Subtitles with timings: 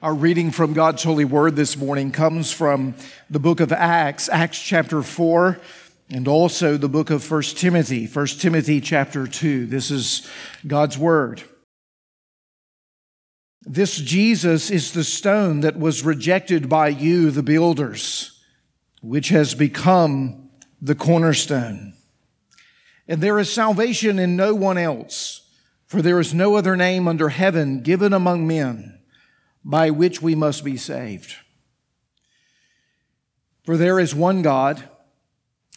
[0.00, 2.94] Our reading from God's holy word this morning comes from
[3.28, 5.58] the book of Acts, Acts chapter 4,
[6.10, 9.66] and also the book of 1 Timothy, 1 Timothy chapter 2.
[9.66, 10.24] This is
[10.64, 11.42] God's word.
[13.62, 18.40] This Jesus is the stone that was rejected by you, the builders,
[19.02, 20.48] which has become
[20.80, 21.94] the cornerstone.
[23.08, 25.50] And there is salvation in no one else,
[25.88, 28.97] for there is no other name under heaven given among men
[29.68, 31.34] by which we must be saved.
[33.64, 34.88] For there is one God,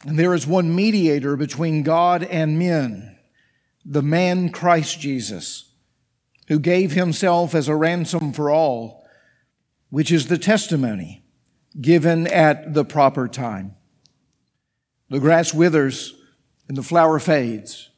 [0.06, 3.18] and there is one mediator between God and men,
[3.84, 5.74] the man Christ Jesus,
[6.48, 9.06] who gave himself as a ransom for all,
[9.90, 11.26] which is the testimony
[11.82, 13.76] given at the proper time.
[15.10, 16.16] The grass withers
[16.70, 17.90] and the flower fades,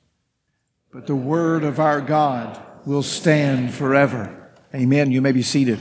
[0.91, 4.42] but the word of our God will stand forever.
[4.75, 5.11] Amen.
[5.11, 5.77] You may be seated.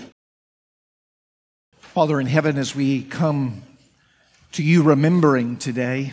[1.78, 3.62] Father in heaven, as we come
[4.52, 6.12] to you remembering today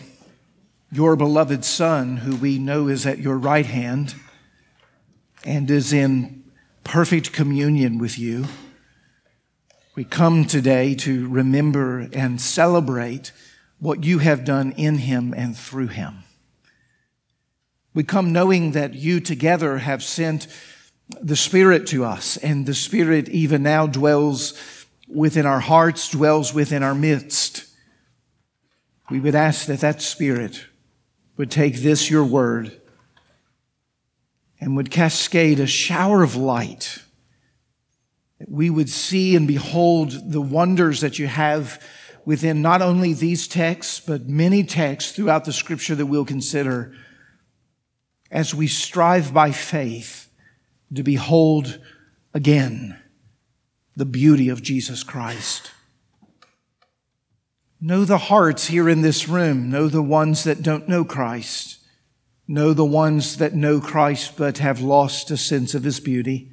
[0.90, 4.14] your beloved Son, who we know is at your right hand
[5.44, 6.42] and is in
[6.82, 8.46] perfect communion with you,
[9.94, 13.30] we come today to remember and celebrate
[13.78, 16.24] what you have done in him and through him.
[17.92, 20.46] We come knowing that you together have sent
[21.20, 24.54] the Spirit to us, and the Spirit even now dwells
[25.08, 27.66] within our hearts, dwells within our midst.
[29.10, 30.66] We would ask that that Spirit
[31.36, 32.80] would take this, your word,
[34.60, 37.02] and would cascade a shower of light.
[38.38, 41.82] That we would see and behold the wonders that you have
[42.24, 46.94] within not only these texts, but many texts throughout the scripture that we'll consider
[48.30, 50.29] as we strive by faith
[50.94, 51.78] to behold
[52.34, 52.98] again
[53.96, 55.70] the beauty of Jesus Christ.
[57.80, 59.70] Know the hearts here in this room.
[59.70, 61.78] Know the ones that don't know Christ.
[62.46, 66.50] Know the ones that know Christ but have lost a sense of his beauty.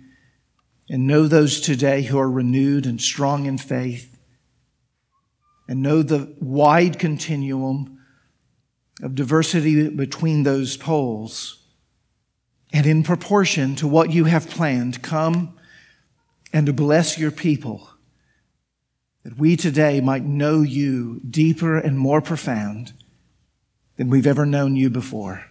[0.90, 4.18] And know those today who are renewed and strong in faith.
[5.68, 8.00] And know the wide continuum
[9.04, 11.67] of diversity between those poles
[12.74, 15.58] and in proportion to what you have planned, come
[16.54, 17.90] and to bless your people,
[19.24, 22.94] that we today might know you deeper and more profound
[23.98, 25.46] than we've ever known you before.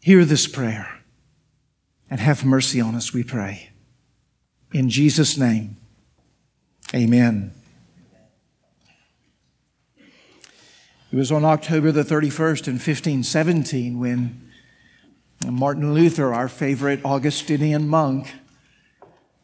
[0.00, 1.00] Hear this prayer
[2.08, 3.70] and have mercy on us, we pray.
[4.72, 5.76] In Jesus' name,
[6.94, 7.52] amen.
[11.12, 14.48] It was on October the 31st in 1517 when
[15.44, 18.32] Martin Luther, our favorite Augustinian monk,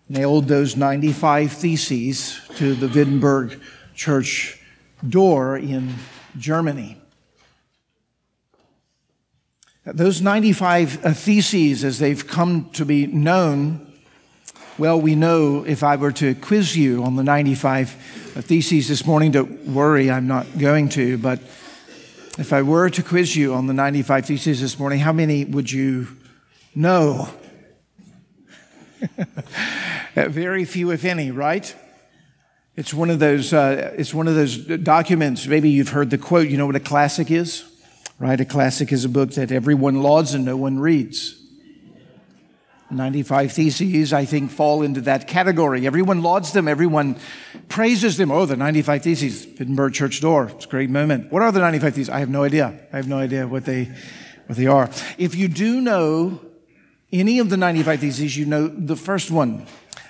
[0.09, 3.61] nailed those 95 theses to the Wittenberg
[3.97, 4.61] church
[5.09, 5.95] door in
[6.39, 6.99] Germany.
[9.85, 13.86] Those 95 uh, theses, as they've come to be known,
[14.79, 19.31] well, we know if I were to quiz you on the 95 theses this morning,
[19.31, 21.41] don't worry, I'm not going to, but
[22.39, 25.73] if I were to quiz you on the 95 theses this morning, how many would
[25.73, 26.09] you
[26.75, 27.31] know?
[30.15, 31.75] Very few, if any, right?
[32.77, 33.55] It's one of those.
[33.55, 35.47] Uh, it's one of those documents.
[35.47, 36.49] Maybe you've heard the quote.
[36.49, 37.65] You know what a classic is,
[38.19, 38.39] right?
[38.39, 41.46] A classic is a book that everyone lauds and no one reads.
[42.91, 45.87] 95 Theses, I think, fall into that category.
[45.87, 47.17] Everyone lauds them, everyone
[47.69, 48.31] praises them.
[48.31, 50.51] Oh, the 95 Theses, Wittenberg Church Door.
[50.55, 51.33] It's a great moment.
[51.33, 52.11] What are the 95 Theses?
[52.11, 52.87] I have no idea.
[52.93, 53.91] I have no idea what they,
[54.47, 54.89] what they are.
[55.19, 56.41] If you do know
[57.13, 59.67] any of the 95 Theses, you know the first one.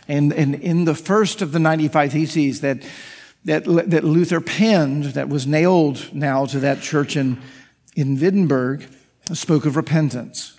[0.08, 2.86] And, and in the first of the 95 Theses that,
[3.46, 7.40] that, that Luther penned, that was nailed now to that church in,
[7.94, 8.86] in Wittenberg,
[9.32, 10.55] spoke of repentance.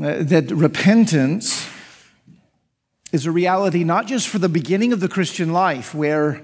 [0.00, 1.68] Uh, that repentance
[3.12, 6.42] is a reality not just for the beginning of the Christian life, where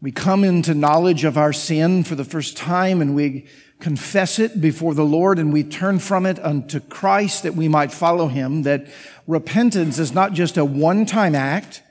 [0.00, 3.46] we come into knowledge of our sin for the first time and we
[3.78, 7.92] confess it before the Lord and we turn from it unto Christ that we might
[7.92, 8.64] follow him.
[8.64, 8.88] That
[9.28, 11.82] repentance is not just a one time act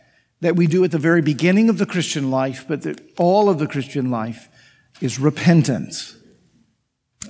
[0.42, 3.60] that we do at the very beginning of the Christian life, but that all of
[3.60, 4.50] the Christian life
[5.00, 6.17] is repentance.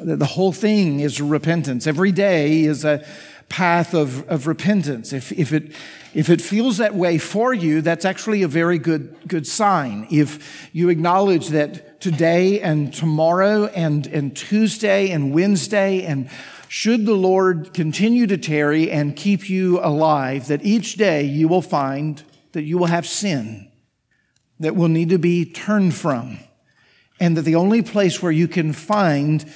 [0.02, 1.88] The whole thing is repentance.
[1.88, 3.06] Every day is a
[3.50, 5.14] path of, of repentance.
[5.14, 5.74] If, if, it,
[6.14, 10.08] if it feels that way for you, that's actually a very good, good sign.
[10.12, 16.30] If you acknowledge that today and tomorrow and, and Tuesday and Wednesday and
[16.68, 21.62] should the Lord continue to tarry and keep you alive, that each day you will
[21.62, 22.22] find
[22.52, 23.68] that you will have sin
[24.60, 26.40] that will need to be turned from,
[27.20, 29.52] and that the only place where you can find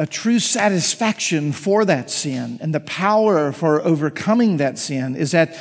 [0.00, 5.54] a true satisfaction for that sin and the power for overcoming that sin is at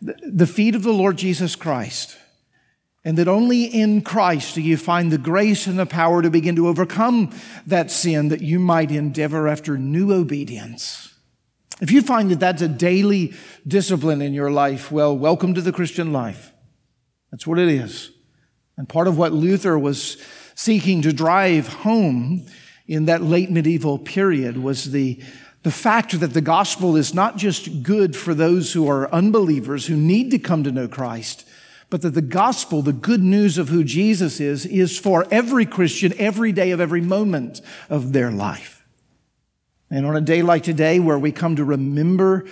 [0.00, 2.16] the feet of the Lord Jesus Christ.
[3.04, 6.56] And that only in Christ do you find the grace and the power to begin
[6.56, 7.30] to overcome
[7.68, 11.14] that sin that you might endeavor after new obedience.
[11.80, 13.32] If you find that that's a daily
[13.64, 16.52] discipline in your life, well, welcome to the Christian life.
[17.30, 18.10] That's what it is.
[18.76, 20.20] And part of what Luther was
[20.56, 22.48] seeking to drive home
[22.86, 25.20] in that late medieval period was the,
[25.62, 29.96] the fact that the gospel is not just good for those who are unbelievers who
[29.96, 31.46] need to come to know Christ,
[31.90, 36.12] but that the gospel, the good news of who Jesus is, is for every Christian
[36.18, 38.84] every day of every moment of their life.
[39.90, 42.46] And on a day like today, where we come to remember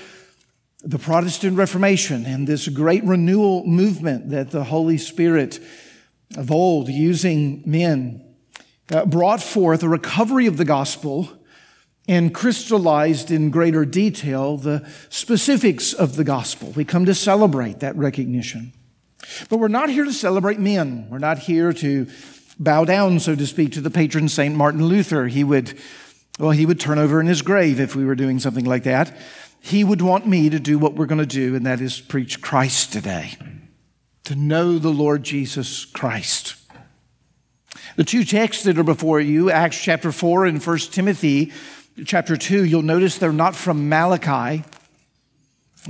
[0.84, 5.60] the Protestant Reformation and this great renewal movement that the Holy Spirit
[6.36, 8.31] of old, using men,
[8.92, 11.30] uh, brought forth a recovery of the gospel
[12.08, 16.70] and crystallized in greater detail the specifics of the gospel.
[16.72, 18.72] We come to celebrate that recognition.
[19.48, 21.06] But we're not here to celebrate men.
[21.08, 22.08] We're not here to
[22.58, 25.26] bow down, so to speak, to the patron Saint Martin Luther.
[25.26, 25.78] He would,
[26.38, 29.16] well, he would turn over in his grave if we were doing something like that.
[29.60, 32.42] He would want me to do what we're going to do, and that is preach
[32.42, 33.36] Christ today,
[34.24, 36.56] to know the Lord Jesus Christ.
[37.94, 41.52] The two texts that are before you, Acts chapter 4 and 1 Timothy
[42.06, 44.64] chapter 2, you'll notice they're not from Malachi.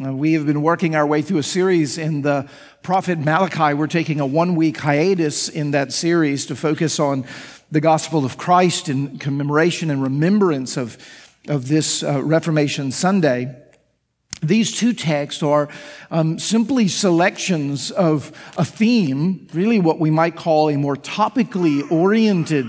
[0.04, 2.48] Uh, we have been working our way through a series in the
[2.82, 3.74] prophet Malachi.
[3.74, 7.24] We're taking a one week hiatus in that series to focus on
[7.70, 10.98] the gospel of Christ in commemoration and remembrance of,
[11.46, 13.61] of this uh, Reformation Sunday.
[14.42, 15.68] These two texts are
[16.10, 22.66] um, simply selections of a theme, really what we might call a more topically oriented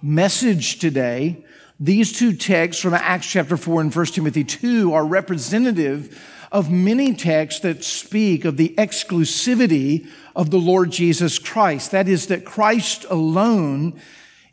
[0.00, 1.44] message today.
[1.78, 7.14] These two texts from Acts chapter 4 and 1 Timothy 2 are representative of many
[7.14, 11.90] texts that speak of the exclusivity of the Lord Jesus Christ.
[11.90, 14.00] That is, that Christ alone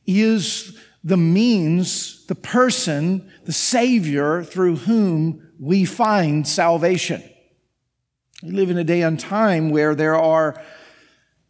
[0.06, 7.24] is the means, the person, the Savior through whom we find salvation.
[8.44, 10.62] We live in a day and time where there are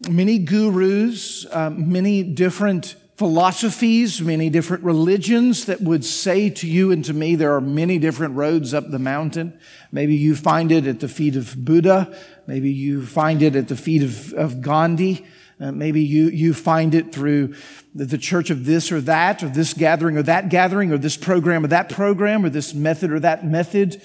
[0.09, 7.03] many gurus, uh, many different philosophies, many different religions that would say to you and
[7.03, 9.59] to me there are many different roads up the mountain.
[9.91, 12.15] Maybe you find it at the feet of Buddha.
[12.45, 15.25] Maybe you find it at the feet of, of Gandhi.
[15.59, 17.55] Uh, maybe you, you find it through
[17.95, 21.65] the, church of this or that, or this gathering or that gathering, or this program
[21.65, 24.01] or that program, or this method or that method.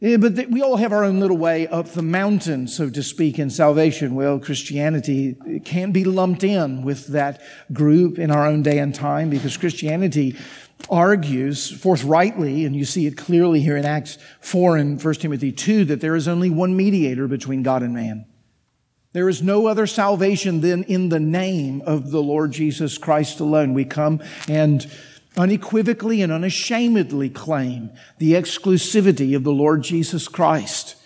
[0.00, 3.02] Yeah, but th- we all have our own little way up the mountain, so to
[3.02, 4.14] speak, in salvation.
[4.14, 7.42] Well, Christianity can't be lumped in with that
[7.72, 10.36] group in our own day and time because Christianity
[10.90, 15.86] argues forthrightly, and you see it clearly here in Acts 4 and 1 Timothy 2,
[15.86, 18.26] that there is only one mediator between God and man.
[19.12, 23.72] There is no other salvation than in the name of the Lord Jesus Christ alone.
[23.72, 24.86] We come and
[25.36, 30.96] unequivocally and unashamedly claim the exclusivity of the Lord Jesus Christ.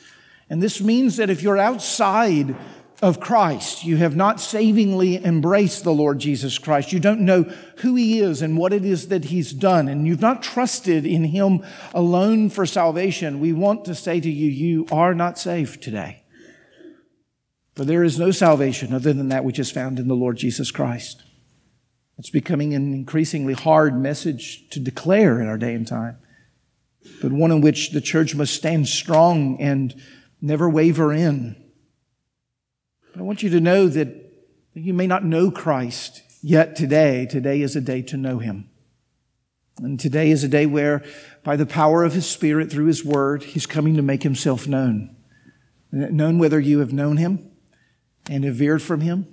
[0.48, 2.56] And this means that if you're outside
[3.02, 7.44] of Christ, you have not savingly embraced the Lord Jesus Christ, you don't know
[7.76, 11.24] who He is and what it is that He's done, and you've not trusted in
[11.24, 16.19] Him alone for salvation, we want to say to you, you are not saved today.
[17.74, 20.70] For there is no salvation other than that which is found in the Lord Jesus
[20.70, 21.22] Christ.
[22.18, 26.18] It's becoming an increasingly hard message to declare in our day and time,
[27.22, 29.94] but one in which the church must stand strong and
[30.40, 31.56] never waver in.
[33.12, 34.08] But I want you to know that
[34.74, 37.24] you may not know Christ yet today.
[37.24, 38.68] Today is a day to know him.
[39.78, 41.02] And today is a day where,
[41.42, 45.16] by the power of his Spirit through his word, he's coming to make himself known.
[45.90, 47.49] Known whether you have known him
[48.28, 49.26] and have veered from him,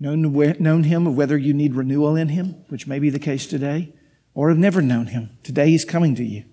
[0.00, 0.22] known,
[0.58, 3.94] known him of whether you need renewal in him, which may be the case today,
[4.34, 5.30] or have never known him.
[5.42, 6.44] Today he's coming to you,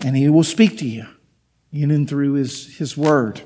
[0.00, 1.06] and he will speak to you
[1.72, 3.42] in and through his, his word.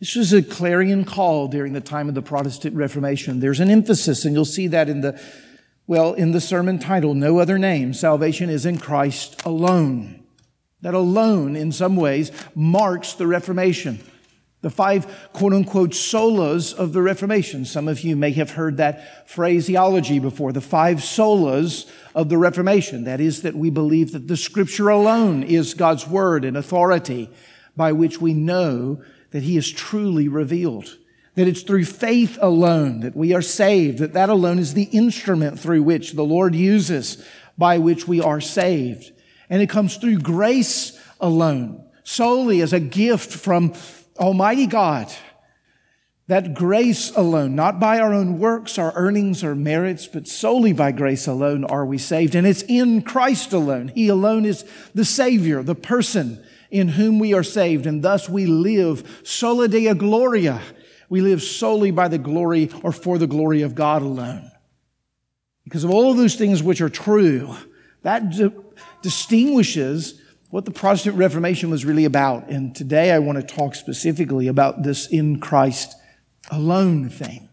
[0.00, 3.40] This was a clarion call during the time of the Protestant Reformation.
[3.40, 5.20] There's an emphasis, and you'll see that in the,
[5.88, 7.92] well, in the sermon title, No Other Name.
[7.92, 10.22] Salvation is in Christ alone.
[10.82, 13.98] That alone, in some ways, marks the Reformation.
[14.60, 17.64] The five quote unquote solas of the Reformation.
[17.64, 20.52] Some of you may have heard that phraseology before.
[20.52, 23.04] The five solas of the Reformation.
[23.04, 27.30] That is, that we believe that the scripture alone is God's word and authority
[27.76, 29.00] by which we know
[29.30, 30.96] that he is truly revealed.
[31.36, 35.60] That it's through faith alone that we are saved, that that alone is the instrument
[35.60, 37.24] through which the Lord uses
[37.56, 39.12] by which we are saved.
[39.48, 43.72] And it comes through grace alone, solely as a gift from
[44.18, 45.12] Almighty God,
[46.28, 50.92] that grace alone, not by our own works, our earnings, or merits, but solely by
[50.92, 52.34] grace alone are we saved.
[52.34, 53.88] And it's in Christ alone.
[53.88, 57.86] He alone is the Savior, the person in whom we are saved.
[57.86, 60.60] And thus we live sola Deo gloria.
[61.08, 64.50] We live solely by the glory or for the glory of God alone.
[65.64, 67.54] Because of all of those things which are true,
[68.02, 68.52] that di-
[69.02, 72.48] distinguishes what the Protestant Reformation was really about.
[72.48, 75.94] And today I want to talk specifically about this in Christ
[76.50, 77.48] alone thing.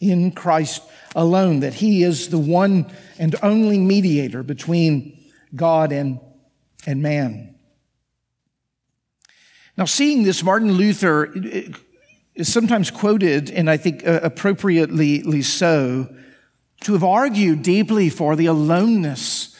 [0.00, 0.82] In Christ
[1.14, 5.16] alone, that He is the one and only mediator between
[5.54, 6.18] God and,
[6.86, 7.54] and man.
[9.76, 11.32] Now, seeing this, Martin Luther
[12.34, 16.12] is sometimes quoted, and I think uh, appropriately so,
[16.82, 19.56] to have argued deeply for the aloneness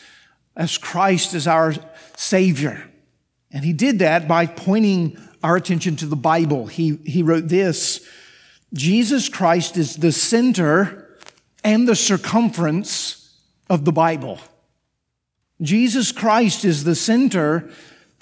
[0.56, 1.74] as Christ as our
[2.16, 2.90] Savior.
[3.50, 6.66] And he did that by pointing our attention to the Bible.
[6.66, 8.06] He, he wrote this
[8.72, 11.18] Jesus Christ is the center
[11.62, 13.36] and the circumference
[13.70, 14.40] of the Bible.
[15.62, 17.70] Jesus Christ is the center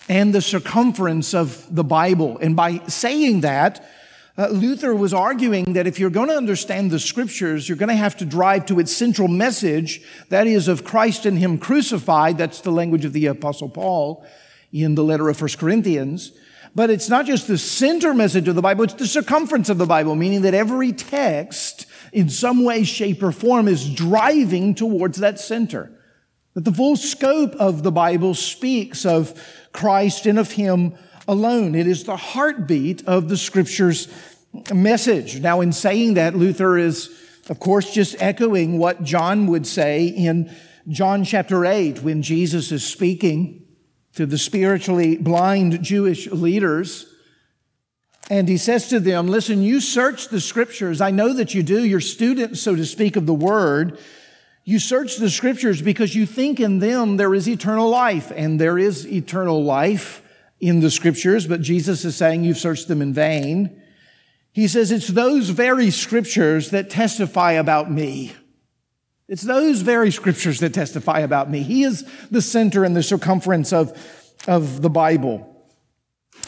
[0.08, 2.38] and the circumference of the Bible.
[2.38, 3.88] And by saying that,
[4.38, 7.94] uh, Luther was arguing that if you're going to understand the scriptures, you're going to
[7.94, 12.38] have to drive to its central message, that is of Christ and Him crucified.
[12.38, 14.24] That's the language of the Apostle Paul
[14.72, 16.32] in the letter of 1 Corinthians.
[16.74, 19.86] But it's not just the center message of the Bible, it's the circumference of the
[19.86, 25.38] Bible, meaning that every text in some way, shape, or form is driving towards that
[25.38, 25.90] center.
[26.54, 29.38] That the full scope of the Bible speaks of
[29.72, 30.94] Christ and of Him
[31.28, 31.74] alone.
[31.74, 34.08] It is the heartbeat of the scripture's
[34.72, 35.40] message.
[35.40, 37.10] Now, in saying that, Luther is,
[37.48, 40.54] of course, just echoing what John would say in
[40.88, 43.66] John chapter 8 when Jesus is speaking
[44.14, 47.06] to the spiritually blind Jewish leaders.
[48.30, 51.00] And he says to them, Listen, you search the scriptures.
[51.00, 51.84] I know that you do.
[51.84, 53.98] You're students, so to speak, of the word.
[54.64, 58.78] You search the scriptures because you think in them there is eternal life, and there
[58.78, 60.21] is eternal life
[60.62, 63.82] in the scriptures, but Jesus is saying you've searched them in vain.
[64.52, 68.32] He says it's those very scriptures that testify about me.
[69.26, 71.62] It's those very scriptures that testify about me.
[71.62, 73.98] He is the center and the circumference of,
[74.46, 75.48] of the Bible.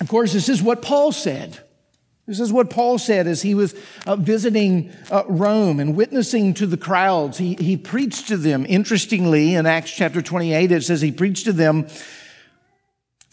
[0.00, 1.58] Of course, this is what Paul said.
[2.26, 3.74] This is what Paul said as he was
[4.06, 7.38] uh, visiting uh, Rome and witnessing to the crowds.
[7.38, 8.64] He, he preached to them.
[8.68, 11.88] Interestingly, in Acts chapter 28, it says he preached to them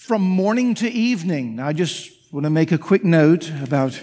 [0.01, 1.59] from morning to evening.
[1.59, 4.01] I just want to make a quick note about,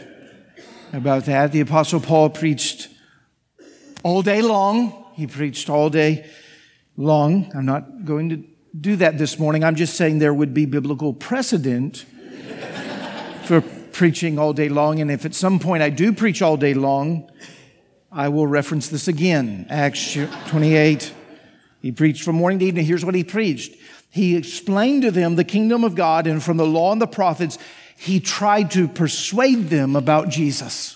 [0.93, 1.51] about that.
[1.51, 2.89] The Apostle Paul preached
[4.05, 5.07] all day long.
[5.15, 6.25] He preached all day
[6.97, 7.51] long.
[7.53, 8.45] I'm not going to
[8.81, 9.65] do that this morning.
[9.65, 11.97] I'm just saying there would be biblical precedent
[13.43, 15.01] for preaching all day long.
[15.01, 17.29] And if at some point I do preach all day long,
[18.13, 19.67] I will reference this again.
[19.69, 21.13] Acts 28.
[21.83, 22.85] He preached from morning to evening.
[22.85, 23.75] Here's what he preached
[24.11, 27.59] he explained to them the kingdom of God, and from the law and the prophets,
[27.97, 30.95] he tried to persuade them about Jesus.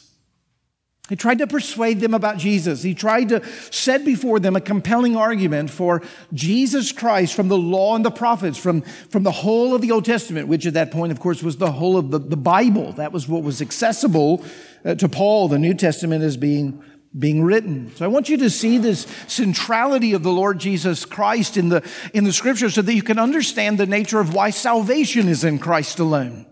[1.09, 2.83] He tried to persuade them about Jesus.
[2.83, 6.00] He tried to set before them a compelling argument for
[6.33, 10.04] Jesus Christ from the law and the prophets, from, from the whole of the Old
[10.04, 12.92] Testament, which at that point, of course, was the whole of the, the Bible.
[12.92, 14.42] That was what was accessible
[14.85, 15.49] uh, to Paul.
[15.49, 16.83] The New Testament as being
[17.19, 17.95] being written.
[17.97, 21.88] So I want you to see this centrality of the Lord Jesus Christ in the,
[22.14, 25.59] in the scripture so that you can understand the nature of why salvation is in
[25.59, 26.47] Christ alone.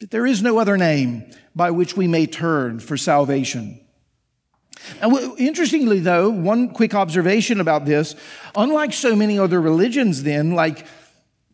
[0.00, 3.80] That there is no other name by which we may turn for salvation.
[5.00, 8.14] Now, interestingly, though, one quick observation about this
[8.54, 10.86] unlike so many other religions, then, like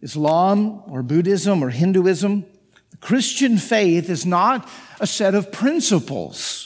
[0.01, 2.45] Islam or Buddhism or Hinduism,
[2.91, 4.69] the Christian faith is not
[5.01, 6.66] a set of principles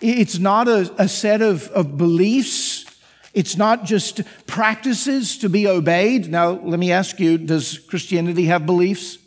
[0.00, 2.84] it's not a, a set of, of beliefs.
[3.32, 6.30] It's not just practices to be obeyed.
[6.30, 9.18] Now, let me ask you, does Christianity have beliefs?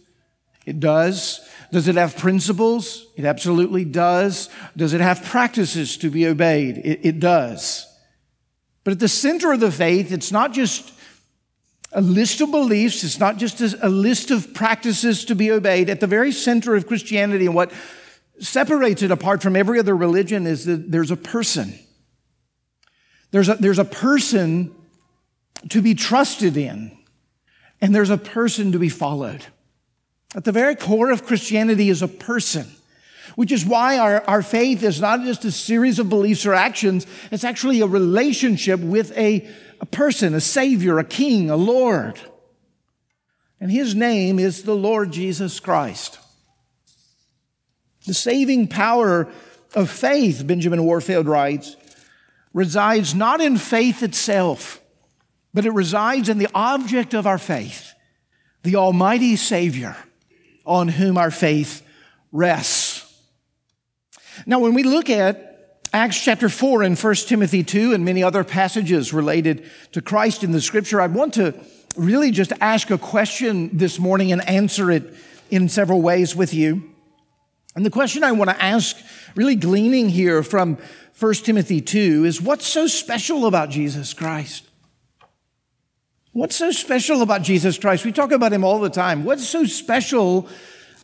[0.65, 1.41] It does.
[1.71, 3.07] Does it have principles?
[3.17, 4.49] It absolutely does.
[4.75, 6.77] Does it have practices to be obeyed?
[6.77, 7.85] It, it does.
[8.83, 10.93] But at the center of the faith, it's not just
[11.91, 13.03] a list of beliefs.
[13.03, 15.89] It's not just a, list of practices to be obeyed.
[15.89, 17.71] At the very center of Christianity and what
[18.39, 21.73] separates it apart from every other religion is that there's a person.
[23.31, 24.73] There's a, there's a person
[25.69, 26.97] to be trusted in,
[27.81, 29.45] and there's a person to be followed.
[30.35, 32.67] At the very core of Christianity is a person,
[33.35, 37.07] which is why our, our faith is not just a series of beliefs or actions,
[37.31, 39.47] it's actually a relationship with a,
[39.81, 42.19] a person, a Savior, a King, a Lord.
[43.59, 46.19] And his name is the Lord Jesus Christ.
[48.07, 49.27] The saving power
[49.75, 51.75] of faith, Benjamin Warfield writes,
[52.53, 54.81] resides not in faith itself,
[55.53, 57.93] but it resides in the object of our faith,
[58.63, 59.95] the Almighty Savior
[60.65, 61.85] on whom our faith
[62.31, 63.03] rests.
[64.45, 68.43] Now, when we look at Acts chapter 4 and 1 Timothy 2 and many other
[68.43, 71.53] passages related to Christ in the scripture, I want to
[71.97, 75.13] really just ask a question this morning and answer it
[75.49, 76.93] in several ways with you.
[77.77, 78.97] And the question I want to ask,
[79.35, 80.79] really gleaning here from
[81.19, 84.67] 1 Timothy 2, is what's so special about Jesus Christ?
[86.31, 88.03] What's so special about Jesus Christ?
[88.03, 89.25] We talk about him all the time.
[89.25, 90.49] What's so special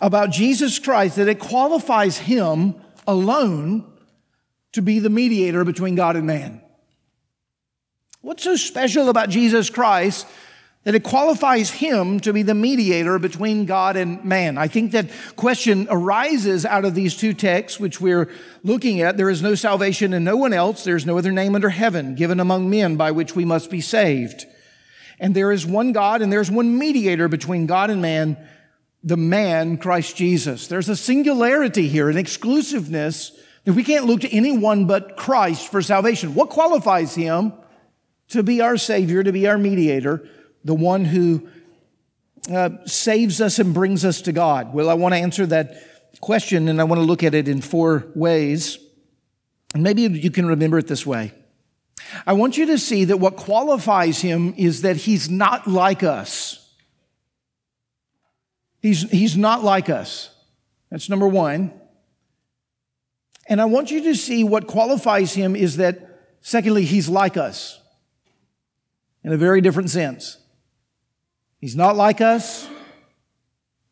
[0.01, 2.73] about Jesus Christ that it qualifies him
[3.05, 3.85] alone
[4.71, 6.59] to be the mediator between God and man?
[8.21, 10.25] What's so special about Jesus Christ
[10.83, 14.57] that it qualifies him to be the mediator between God and man?
[14.57, 18.29] I think that question arises out of these two texts, which we're
[18.63, 19.15] looking at.
[19.15, 20.83] There is no salvation in no one else.
[20.83, 24.45] There's no other name under heaven given among men by which we must be saved.
[25.19, 28.37] And there is one God and there's one mediator between God and man,
[29.03, 30.67] the man, Christ Jesus.
[30.67, 33.31] There's a singularity here, an exclusiveness
[33.63, 36.35] that we can't look to anyone but Christ for salvation.
[36.35, 37.53] What qualifies him
[38.29, 40.27] to be our Savior, to be our mediator,
[40.63, 41.48] the one who
[42.51, 44.74] uh, saves us and brings us to God?
[44.74, 45.75] Well, I want to answer that
[46.22, 48.77] question and I want to look at it in four ways.
[49.74, 51.34] And maybe you can remember it this way.
[52.25, 56.60] I want you to see that what qualifies him is that he's not like us.
[58.82, 60.29] He's, he's not like us.
[60.91, 61.74] That's number one.
[63.48, 67.82] And I want you to see what qualifies him is that, secondly, he's like us
[69.23, 70.38] in a very different sense.
[71.63, 72.67] He's not like us,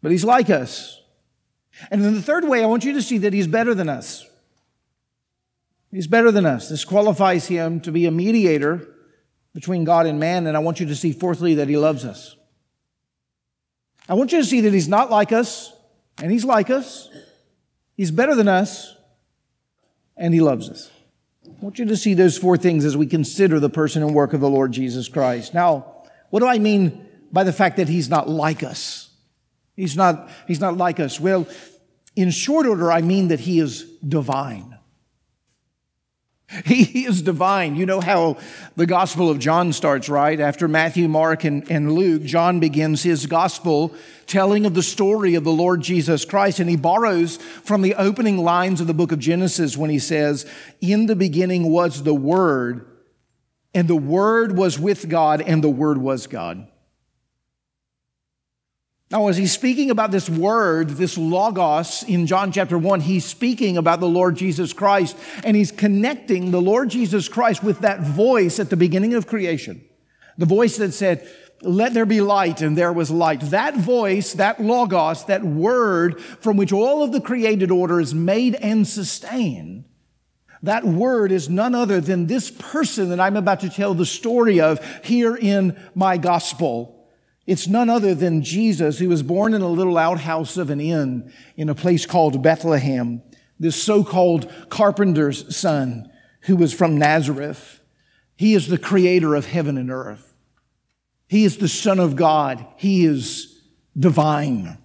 [0.02, 1.02] but he's like us.
[1.90, 4.28] And then the third way, I want you to see that he's better than us.
[5.90, 6.68] He's better than us.
[6.68, 8.90] This qualifies him to be a mediator
[9.54, 10.48] between God and man.
[10.48, 12.36] And I want you to see, fourthly, that he loves us.
[14.10, 15.72] I want you to see that he's not like us,
[16.22, 17.08] and he's like us.
[17.96, 18.98] He's better than us,
[20.18, 20.92] and he loves us.
[21.48, 24.34] I want you to see those four things as we consider the person and work
[24.34, 25.54] of the Lord Jesus Christ.
[25.54, 25.86] Now,
[26.32, 29.10] what do I mean by the fact that he's not like us?
[29.76, 31.20] He's not, he's not like us.
[31.20, 31.48] Well,
[32.15, 34.78] in short order, I mean that he is divine.
[36.65, 37.78] He is divine.
[37.78, 38.38] You know how
[38.76, 40.38] the Gospel of John starts, right?
[40.38, 43.96] After Matthew, Mark, and, and Luke, John begins his Gospel
[44.28, 46.60] telling of the story of the Lord Jesus Christ.
[46.60, 50.46] And he borrows from the opening lines of the book of Genesis when he says,
[50.82, 52.86] In the beginning was the Word,
[53.74, 56.67] and the Word was with God, and the Word was God.
[59.12, 63.76] Now, as he's speaking about this word, this logos in John chapter 1, he's speaking
[63.76, 68.58] about the Lord Jesus Christ, and he's connecting the Lord Jesus Christ with that voice
[68.58, 69.84] at the beginning of creation.
[70.38, 71.30] The voice that said,
[71.62, 73.41] Let there be light, and there was light.
[73.41, 78.56] That voice, that logos, that word from which all of the created order is made
[78.56, 79.84] and sustained,
[80.63, 84.62] that word is none other than this person that I'm about to tell the story
[84.62, 87.01] of here in my gospel.
[87.48, 91.34] It's none other than Jesus who was born in a little outhouse of an inn
[91.58, 93.22] in a place called Bethlehem,
[93.60, 96.10] this so-called carpenter's son
[96.42, 97.82] who was from Nazareth.
[98.36, 100.34] He is the creator of heaven and earth.
[101.28, 102.66] He is the son of God.
[102.78, 103.62] He is
[103.98, 104.78] divine.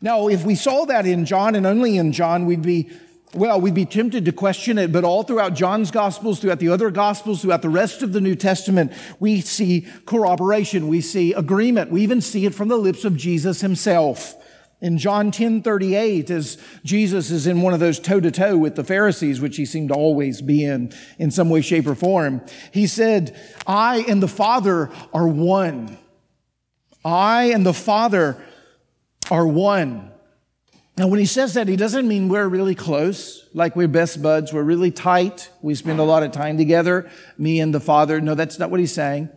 [0.00, 2.90] Now, if we saw that in John and only in John, we'd be
[3.32, 6.90] well, we'd be tempted to question it, but all throughout John's Gospels, throughout the other
[6.90, 12.02] Gospels, throughout the rest of the New Testament, we see corroboration, we see agreement, we
[12.02, 14.34] even see it from the lips of Jesus himself.
[14.80, 18.76] In John 10 38, as Jesus is in one of those toe to toe with
[18.76, 22.40] the Pharisees, which he seemed to always be in, in some way, shape, or form,
[22.72, 25.98] he said, I and the Father are one.
[27.04, 28.42] I and the Father
[29.30, 30.09] are one.
[30.96, 34.52] Now, when he says that, he doesn't mean we're really close, like we're best buds,
[34.52, 38.20] we're really tight, we spend a lot of time together, me and the Father.
[38.20, 39.30] No, that's not what he's saying.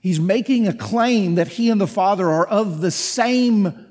[0.00, 3.86] He's making a claim that he and the Father are of the same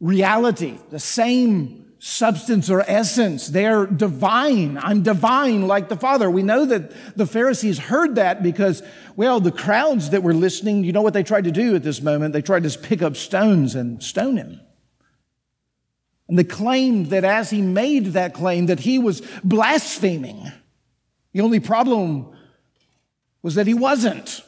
[0.00, 3.48] reality, the same substance or essence.
[3.48, 4.78] They're divine.
[4.78, 6.30] I'm divine like the Father.
[6.30, 8.82] We know that the Pharisees heard that because,
[9.16, 12.00] well, the crowds that were listening, you know what they tried to do at this
[12.00, 12.34] moment?
[12.34, 14.60] They tried to pick up stones and stone him.
[16.28, 20.52] And they claimed that as he made that claim, that he was blaspheming.
[21.32, 22.36] The only problem
[23.42, 24.42] was that he wasn't.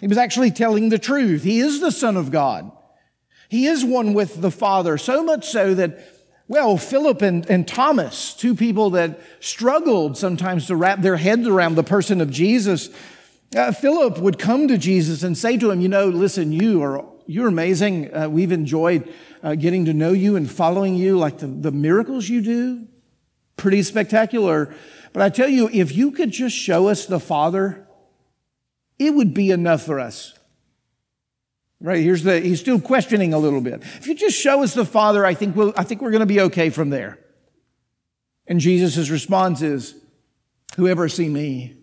[0.00, 1.44] He was actually telling the truth.
[1.44, 2.70] He is the Son of God.
[3.48, 6.00] He is one with the Father, so much so that,
[6.48, 11.76] well, Philip and, and Thomas, two people that struggled sometimes to wrap their heads around
[11.76, 12.90] the person of Jesus,
[13.56, 17.04] uh, Philip would come to Jesus and say to him, You know, listen, you are
[17.26, 18.14] you're amazing.
[18.14, 19.12] Uh, we've enjoyed
[19.46, 22.88] uh, getting to know you and following you, like the, the miracles you do.
[23.56, 24.74] Pretty spectacular.
[25.12, 27.86] But I tell you, if you could just show us the Father,
[28.98, 30.36] it would be enough for us.
[31.80, 33.82] Right, here's the, he's still questioning a little bit.
[33.82, 36.26] If you just show us the Father, I think, we'll, I think we're going to
[36.26, 37.16] be okay from there.
[38.48, 39.94] And Jesus' response is,
[40.74, 41.76] whoever seen me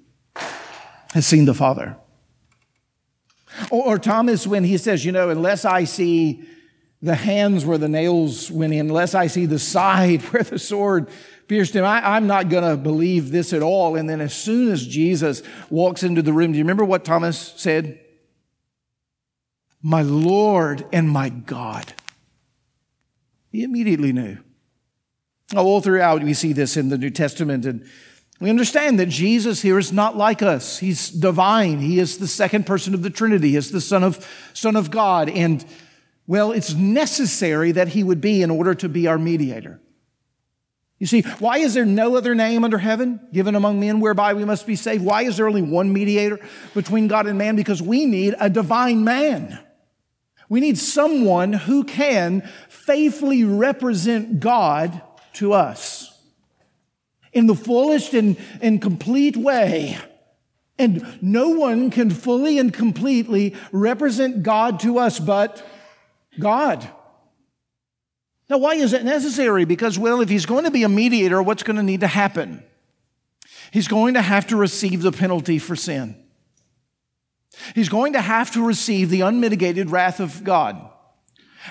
[1.13, 1.95] has seen the Father.
[3.71, 6.43] Or, or Thomas, when he says, you know, unless I see
[7.03, 11.09] the hands where the nails went in, unless I see the side where the sword
[11.47, 13.95] pierced him, I, am not going to believe this at all.
[13.95, 17.53] And then as soon as Jesus walks into the room, do you remember what Thomas
[17.57, 17.99] said?
[19.83, 21.93] my Lord and my God.
[23.51, 24.37] He immediately knew.
[25.53, 27.85] Oh, all throughout, we see this in the New Testament, and
[28.39, 30.79] we understand that Jesus here is not like us.
[30.79, 31.79] He's divine.
[31.79, 33.49] He is the second person of the Trinity.
[33.49, 35.29] He is the Son of, Son of God.
[35.29, 35.63] And,
[36.25, 39.81] well, it's necessary that he would be in order to be our mediator.
[40.99, 44.45] You see, why is there no other name under heaven given among men whereby we
[44.45, 45.03] must be saved?
[45.03, 46.39] Why is there only one mediator
[46.73, 47.57] between God and man?
[47.57, 49.59] Because we need a divine man.
[50.47, 55.01] We need someone who can faithfully represent God
[55.33, 56.17] to us
[57.33, 59.97] in the fullest and, and complete way.
[60.79, 65.65] And no one can fully and completely represent God to us but
[66.39, 66.87] God.
[68.49, 69.65] Now, why is that necessary?
[69.65, 72.63] Because, well, if he's going to be a mediator, what's going to need to happen?
[73.71, 76.15] He's going to have to receive the penalty for sin.
[77.75, 80.89] He's going to have to receive the unmitigated wrath of God.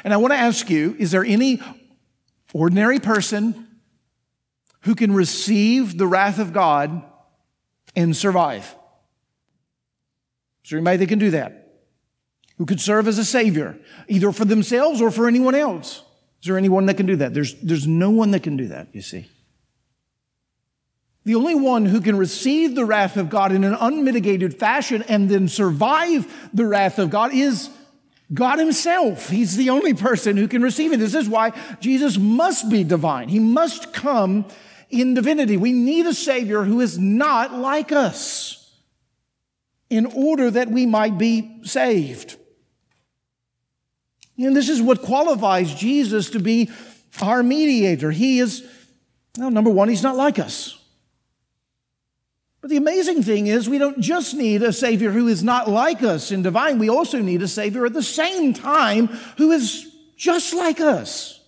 [0.05, 1.61] And I want to ask you is there any
[2.53, 3.69] ordinary person
[4.83, 7.03] who can receive the wrath of God
[7.95, 8.75] and survive?
[10.65, 11.62] Is there anybody that can do that?
[12.63, 16.05] Who could serve as a savior, either for themselves or for anyone else?
[16.41, 17.35] Is there anyone that can do that?
[17.35, 19.27] There's, there's no one that can do that, you see.
[21.25, 25.29] The only one who can receive the wrath of God in an unmitigated fashion and
[25.29, 27.69] then survive the wrath of God is
[28.33, 29.29] God Himself.
[29.29, 30.99] He's the only person who can receive it.
[30.99, 33.29] This is why Jesus must be divine.
[33.29, 34.45] He must come
[34.89, 35.57] in divinity.
[35.57, 38.73] We need a Savior who is not like us
[39.91, 42.37] in order that we might be saved.
[44.39, 46.71] And this is what qualifies Jesus to be
[47.21, 48.11] our mediator.
[48.11, 48.67] He is,
[49.39, 50.79] well, number one, He's not like us.
[52.61, 56.03] But the amazing thing is, we don't just need a Savior who is not like
[56.03, 60.55] us in divine, we also need a Savior at the same time who is just
[60.55, 61.41] like us.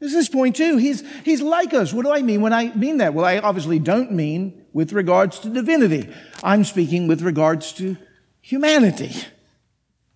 [0.00, 0.76] This is point two.
[0.76, 1.92] He's, he's like us.
[1.92, 3.14] What do I mean when I mean that?
[3.14, 6.12] Well, I obviously don't mean with regards to divinity.
[6.42, 7.96] I'm speaking with regards to
[8.40, 9.12] humanity.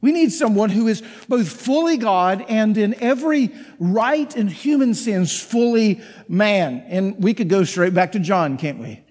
[0.00, 5.40] We need someone who is both fully God and in every right and human sense
[5.40, 6.84] fully man.
[6.86, 9.02] And we could go straight back to John, can't we?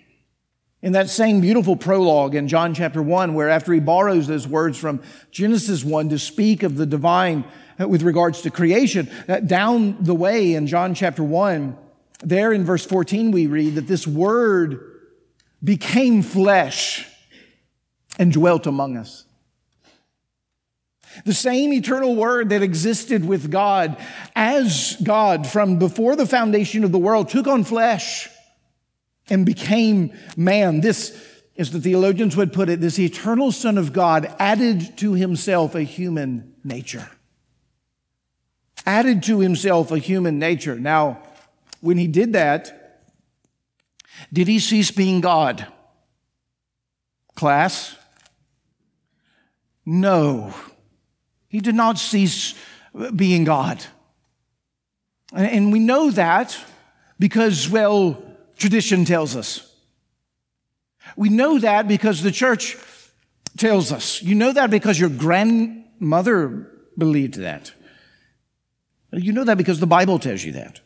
[0.82, 4.78] In that same beautiful prologue in John chapter 1, where after he borrows those words
[4.78, 7.44] from Genesis 1 to speak of the divine
[7.80, 11.78] uh, with regards to creation, uh, down the way in John chapter 1,
[12.22, 14.80] there in verse 14, we read that this word
[15.62, 17.08] became flesh
[18.18, 19.27] and dwelt among us.
[21.26, 23.98] The same eternal word that existed with God
[24.36, 28.30] as God from before the foundation of the world took on flesh
[29.30, 30.82] and became man.
[30.82, 31.20] This,
[31.58, 35.84] as the theologians would put it, this eternal Son of God added to himself a
[35.84, 37.10] human nature.
[38.86, 40.80] Added to himself a human nature.
[40.80, 41.24] Now,
[41.82, 43.04] when he did that,
[44.32, 45.68] did he cease being God?
[47.36, 47.96] Class?
[49.86, 50.54] No.
[51.48, 52.54] He did not cease
[53.16, 53.84] being God.
[55.34, 56.58] And we know that
[57.20, 58.22] because, well,
[58.58, 59.74] tradition tells us.
[61.16, 62.78] We know that because the church
[63.58, 64.22] tells us.
[64.22, 67.72] You know that because your grandmother believed that.
[69.12, 70.82] You know that because the Bible tells you that.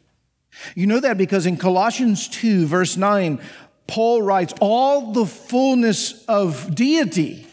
[0.75, 3.41] You know that because in Colossians 2, verse 9,
[3.87, 7.47] Paul writes, All the fullness of deity,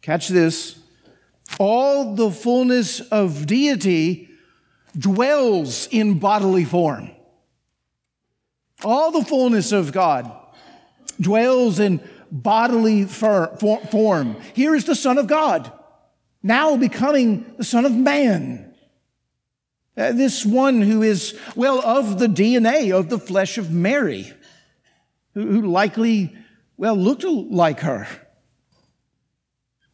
[0.00, 0.79] catch this,
[1.58, 4.28] all the fullness of deity
[4.96, 7.10] dwells in bodily form.
[8.82, 10.30] All the fullness of God
[11.20, 14.36] dwells in bodily form.
[14.54, 15.70] Here is the Son of God,
[16.42, 18.74] now becoming the Son of Man.
[19.96, 24.32] Uh, this one who is, well, of the DNA of the flesh of Mary,
[25.34, 26.34] who, who likely,
[26.76, 28.06] well, looked like her.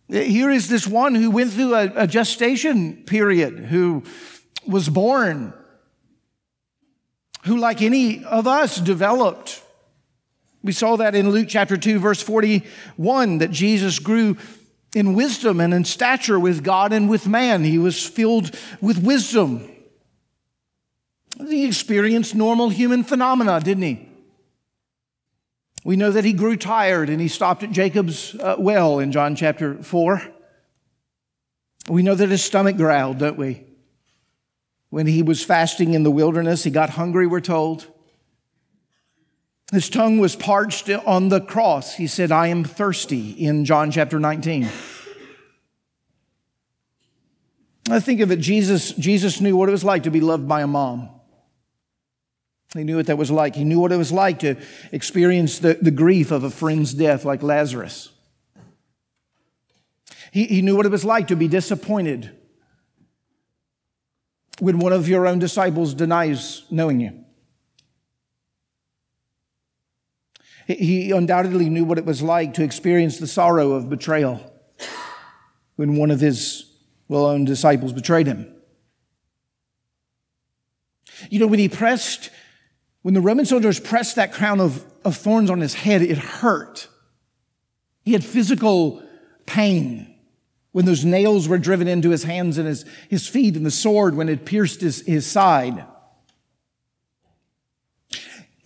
[0.08, 4.04] Here is this one who went through a, a gestation period, who
[4.66, 5.52] was born,
[7.44, 9.62] who, like any of us, developed.
[10.62, 14.36] We saw that in Luke chapter 2, verse 41, that Jesus grew
[14.94, 17.64] in wisdom and in stature with God and with man.
[17.64, 19.68] He was filled with wisdom.
[21.38, 24.08] He experienced normal human phenomena, didn't he?
[25.86, 29.36] We know that he grew tired and he stopped at Jacob's uh, well in John
[29.36, 30.20] chapter 4.
[31.88, 33.64] We know that his stomach growled, don't we?
[34.90, 37.86] When he was fasting in the wilderness, he got hungry, we're told.
[39.70, 41.94] His tongue was parched on the cross.
[41.94, 44.68] He said, I am thirsty in John chapter 19.
[47.88, 50.62] I think of it, Jesus, Jesus knew what it was like to be loved by
[50.62, 51.15] a mom.
[52.76, 53.54] He knew what that was like.
[53.54, 54.56] He knew what it was like to
[54.92, 58.10] experience the, the grief of a friend's death, like Lazarus.
[60.32, 62.30] He, he knew what it was like to be disappointed
[64.58, 67.24] when one of your own disciples denies knowing you.
[70.66, 74.52] He undoubtedly knew what it was like to experience the sorrow of betrayal
[75.76, 76.64] when one of his
[77.08, 78.52] well known disciples betrayed him.
[81.30, 82.30] You know, when he pressed
[83.06, 86.88] when the Roman soldiers pressed that crown of, of thorns on his head, it hurt.
[88.02, 89.00] He had physical
[89.46, 90.12] pain
[90.72, 94.16] when those nails were driven into his hands and his, his feet, and the sword
[94.16, 95.84] when it pierced his, his side.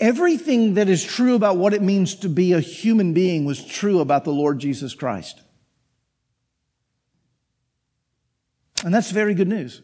[0.00, 4.00] Everything that is true about what it means to be a human being was true
[4.00, 5.38] about the Lord Jesus Christ.
[8.87, 9.83] And that's very good news.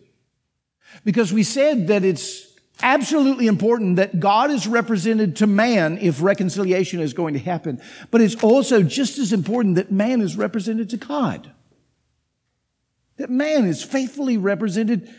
[1.04, 2.45] Because we said that it's
[2.82, 7.80] absolutely important that God is represented to man if reconciliation is going to happen.
[8.10, 11.50] But it's also just as important that man is represented to God.
[13.16, 15.10] That man is faithfully represented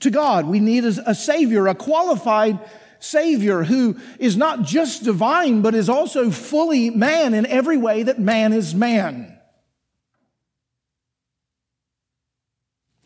[0.00, 0.46] to God.
[0.46, 2.58] We need a, savior, a qualified
[2.98, 8.18] savior who is not just divine, but is also fully man in every way that
[8.18, 9.38] man is man.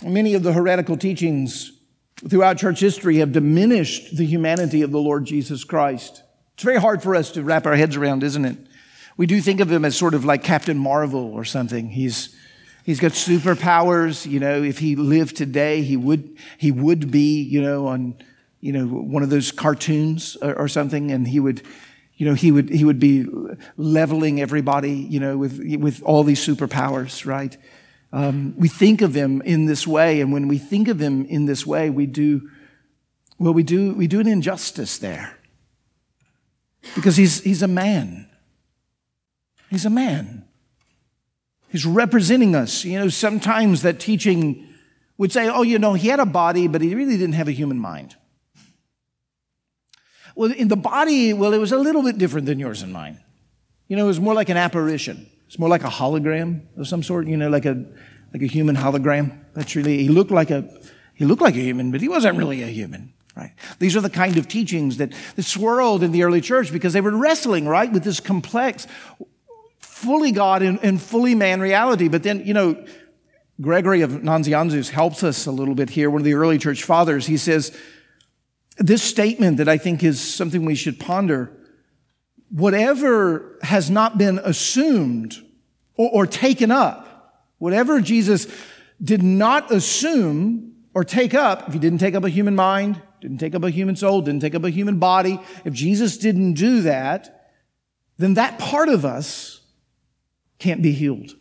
[0.03, 1.73] Many of the heretical teachings
[2.17, 6.23] throughout church history have diminished the humanity of the Lord Jesus Christ.
[6.55, 8.59] It's very hard for us to wrap our heads around, isn't it?
[9.17, 11.89] We do think of him as sort of like Captain Marvel or something.
[11.89, 12.35] He's,
[12.85, 14.27] he's got superpowers.
[14.27, 18.17] You know, if he lived today, he would, he would be, you know, on,
[18.61, 21.63] you know, one of those cartoons or, or something, and he would,
[22.17, 23.27] you know, he would, he would be
[23.77, 27.57] leveling everybody, you know, with, with all these superpowers, right?
[28.15, 31.47] Um, we think of him in this way, and when we think of him in
[31.47, 32.49] this way, we do,
[33.41, 35.37] well, we do, we do an injustice there.
[36.95, 38.29] Because he's, he's a man.
[39.69, 40.45] He's a man.
[41.71, 42.85] He's representing us.
[42.85, 44.65] You know, sometimes that teaching
[45.19, 47.53] would say, oh, you know, he had a body, but he really didn't have a
[47.53, 48.15] human mind.
[50.37, 53.19] Well, in the body, well, it was a little bit different than yours and mine.
[53.89, 55.29] You know, it was more like an apparition.
[55.55, 57.81] It's more like a hologram of some sort, you know, like a
[58.33, 59.39] like a human hologram.
[59.53, 60.69] That's really he looked like a
[61.15, 63.13] he looked like a human, but he wasn't really a human.
[63.37, 63.53] Right?
[63.79, 67.01] These are the kind of teachings that, that swirled in the early church because they
[67.01, 68.89] were wrestling, right, with this complex,
[69.79, 72.09] fully God and, and fully man reality.
[72.09, 72.85] But then, you know,
[73.61, 77.27] Gregory of Nazianzus helps us a little bit here, one of the early church fathers.
[77.27, 77.79] He says,
[78.77, 81.53] this statement that I think is something we should ponder
[82.55, 85.44] whatever has not been assumed
[85.97, 88.47] or, or taken up, whatever Jesus
[89.03, 93.39] did not assume or take up, if he didn't take up a human mind, didn't
[93.39, 96.83] take up a human soul, didn't take up a human body, if Jesus didn't do
[96.83, 97.51] that,
[98.19, 99.61] then that part of us
[100.59, 101.33] can't be healed.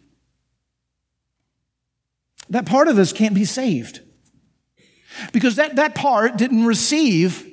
[2.50, 4.02] That part of us can't be saved.
[5.32, 7.48] Because that, that part didn't receive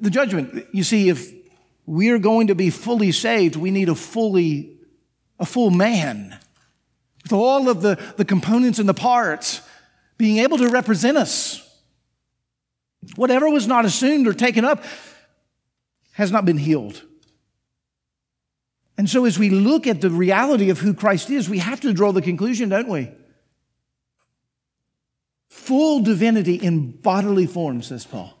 [0.00, 0.66] the judgment.
[0.72, 1.30] You see, if
[1.84, 4.75] we are going to be fully saved, we need a fully,
[5.38, 6.38] a full man
[7.22, 9.60] with all of the, the components and the parts
[10.16, 11.62] being able to represent us.
[13.16, 14.84] Whatever was not assumed or taken up
[16.12, 17.02] has not been healed.
[18.98, 21.92] And so, as we look at the reality of who Christ is, we have to
[21.92, 23.10] draw the conclusion, don't we?
[25.48, 28.32] Full divinity in bodily form, says Paul.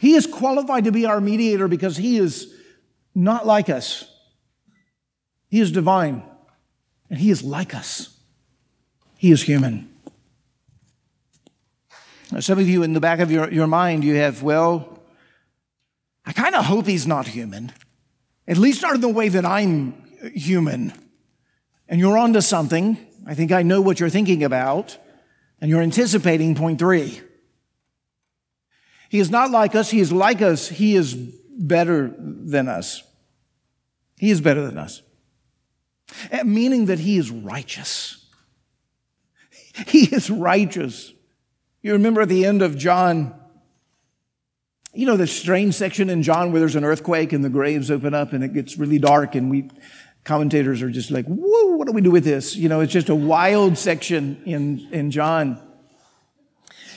[0.00, 2.52] He is qualified to be our mediator because he is
[3.14, 4.10] not like us.
[5.54, 6.24] He is divine
[7.08, 8.18] and he is like us.
[9.16, 9.88] He is human.
[12.32, 14.98] Now, some of you in the back of your, your mind, you have, well,
[16.26, 17.70] I kind of hope he's not human.
[18.48, 19.92] At least not in the way that I'm
[20.34, 20.92] human.
[21.88, 22.98] And you're onto something.
[23.24, 24.98] I think I know what you're thinking about.
[25.60, 27.20] And you're anticipating point three.
[29.08, 29.88] He is not like us.
[29.88, 30.66] He is like us.
[30.66, 33.04] He is better than us.
[34.18, 35.00] He is better than us.
[36.30, 38.24] Eh, meaning that he is righteous.
[39.88, 41.12] He is righteous.
[41.82, 43.34] You remember at the end of John,
[44.92, 48.14] you know, the strange section in John where there's an earthquake and the graves open
[48.14, 49.68] up and it gets really dark and we
[50.22, 52.56] commentators are just like, whoa, what do we do with this?
[52.56, 55.60] You know, it's just a wild section in, in John.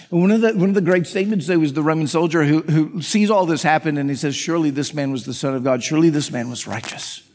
[0.10, 3.02] One of the, one of the great statements there was the Roman soldier who, who
[3.02, 5.84] sees all this happen and he says, surely this man was the son of God.
[5.84, 7.27] Surely this man was righteous.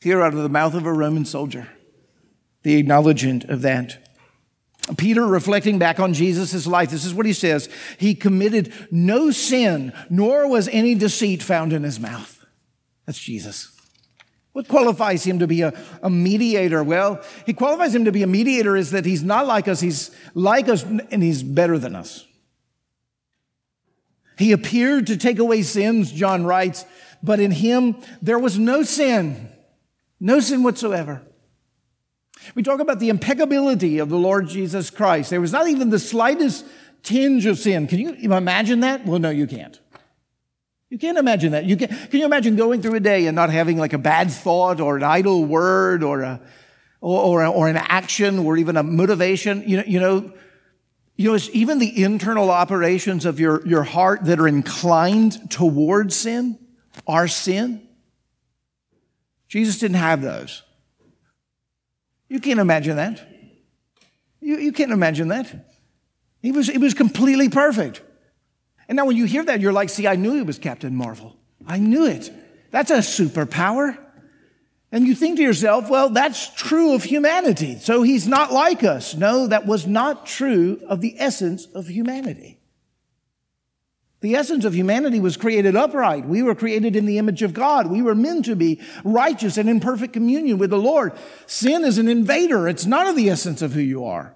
[0.00, 1.68] Here out of the mouth of a Roman soldier,
[2.62, 4.06] the acknowledgement of that.
[4.96, 7.68] Peter, reflecting back on Jesus' life, this is what he says.
[7.98, 12.44] He committed no sin, nor was any deceit found in his mouth.
[13.06, 13.76] That's Jesus.
[14.52, 16.82] What qualifies him to be a, a mediator?
[16.82, 20.10] Well, he qualifies him to be a mediator is that he's not like us, he's
[20.34, 22.26] like us, and he's better than us.
[24.38, 26.84] He appeared to take away sins, John writes,
[27.22, 29.49] but in him there was no sin,
[30.20, 31.22] no sin whatsoever.
[32.54, 35.30] We talk about the impeccability of the Lord Jesus Christ.
[35.30, 36.64] There was not even the slightest
[37.02, 37.86] tinge of sin.
[37.86, 39.06] Can you imagine that?
[39.06, 39.78] Well, no, you can't.
[40.88, 41.64] You can't imagine that.
[41.64, 44.30] You can, can you imagine going through a day and not having like a bad
[44.30, 46.40] thought or an idle word or a,
[47.00, 49.62] or, or, or an action or even a motivation?
[49.66, 50.32] You know, you know,
[51.16, 56.16] you know, it's even the internal operations of your, your heart that are inclined towards
[56.16, 56.58] sin
[57.06, 57.86] are sin.
[59.50, 60.62] Jesus didn't have those.
[62.28, 63.20] You can't imagine that.
[64.40, 65.72] You, you can't imagine that.
[66.40, 68.00] He was, he was completely perfect.
[68.88, 71.36] And now when you hear that, you're like, see, I knew he was Captain Marvel.
[71.66, 72.30] I knew it.
[72.70, 73.98] That's a superpower.
[74.92, 77.80] And you think to yourself, well, that's true of humanity.
[77.80, 79.16] So he's not like us.
[79.16, 82.59] No, that was not true of the essence of humanity.
[84.20, 86.26] The essence of humanity was created upright.
[86.26, 87.86] We were created in the image of God.
[87.86, 91.12] We were meant to be righteous and in perfect communion with the Lord.
[91.46, 92.68] Sin is an invader.
[92.68, 94.34] It's not of the essence of who you are.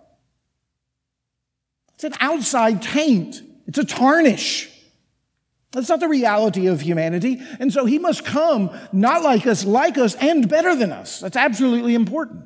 [1.94, 3.42] It's an outside taint.
[3.66, 4.70] It's a tarnish.
[5.72, 7.42] That's not the reality of humanity.
[7.58, 11.20] And so he must come not like us, like us, and better than us.
[11.20, 12.44] That's absolutely important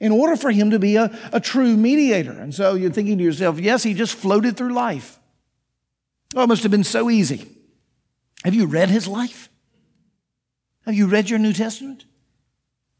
[0.00, 2.32] in order for him to be a, a true mediator.
[2.32, 5.18] And so you're thinking to yourself, yes, he just floated through life.
[6.34, 7.48] Oh, it must have been so easy.
[8.44, 9.48] Have you read his life?
[10.84, 12.04] Have you read your New Testament?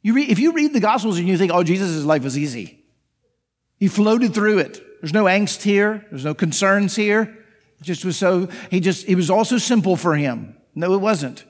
[0.03, 2.85] You read, if you read the Gospels and you think, oh, Jesus' life was easy,
[3.79, 4.81] he floated through it.
[5.01, 7.23] There's no angst here, there's no concerns here.
[7.81, 10.57] It just was so, he just, it was also simple for him.
[10.75, 11.45] No, it wasn't.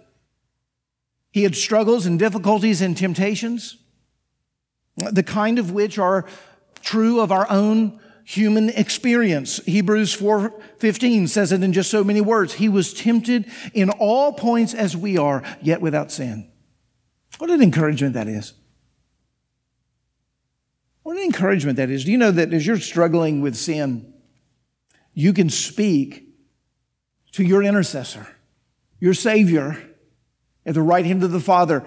[1.30, 3.76] He had struggles and difficulties and temptations,
[4.96, 6.26] the kind of which are
[6.82, 9.58] true of our own human experience.
[9.66, 12.54] Hebrews 4:15 says it in just so many words.
[12.54, 16.50] He was tempted in all points as we are, yet without sin.
[17.38, 18.54] What an encouragement that is.
[21.02, 22.04] What an encouragement that is.
[22.04, 24.14] Do you know that as you're struggling with sin,
[25.12, 26.28] you can speak
[27.32, 28.26] to your intercessor,
[29.00, 29.76] your Savior,
[30.64, 31.86] at the right hand of the Father,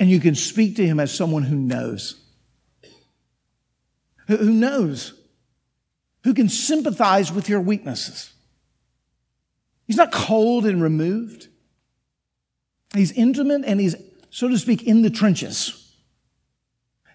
[0.00, 2.20] and you can speak to him as someone who knows.
[4.26, 5.17] Who knows
[6.28, 8.34] who can sympathize with your weaknesses.
[9.86, 11.48] He's not cold and removed.
[12.92, 13.96] He's intimate and he's,
[14.28, 15.90] so to speak, in the trenches.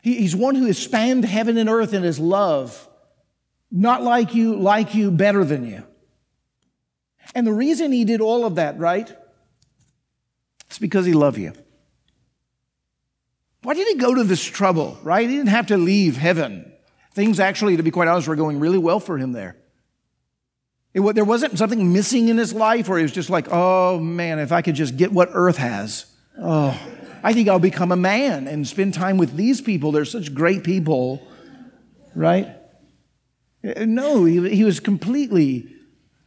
[0.02, 2.90] he's one who has spanned heaven and earth in his love,
[3.70, 5.84] not like you, like you, better than you.
[7.36, 9.16] And the reason he did all of that, right?
[10.72, 11.54] It's because he loved you.
[13.62, 15.30] Why did he go to this trouble, right?
[15.30, 16.73] He didn't have to leave heaven.
[17.14, 19.56] Things actually, to be quite honest, were going really well for him there.
[20.94, 24.40] It, there wasn't something missing in his life where he was just like, oh man,
[24.40, 26.06] if I could just get what earth has.
[26.40, 26.80] Oh,
[27.24, 29.92] I think I'll become a man and spend time with these people.
[29.92, 31.26] They're such great people,
[32.14, 32.48] right?
[33.64, 35.70] Uh, no, he, he was completely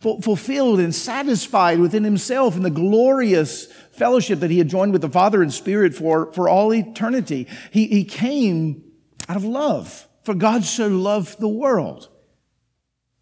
[0.01, 5.09] fulfilled and satisfied within himself in the glorious fellowship that he had joined with the
[5.09, 7.49] Father and Spirit for, for all eternity.
[7.71, 8.85] He, he came
[9.29, 12.09] out of love, for God so loved the world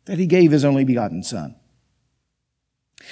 [0.06, 1.54] that he gave his only begotten Son.